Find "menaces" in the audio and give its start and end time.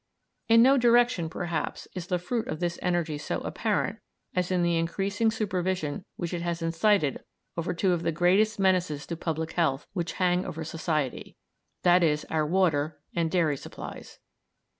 8.57-9.05